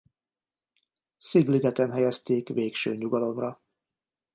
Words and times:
Szigligeten 1.17 1.91
helyezték 1.91 2.49
végső 2.49 2.95
nyugalomra. 2.95 3.61